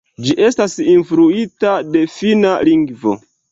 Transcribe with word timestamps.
Ĝi 0.27 0.35
estas 0.45 0.73
influita 0.93 1.75
de 1.93 2.03
finna 2.17 2.57
lingvo. 2.73 3.17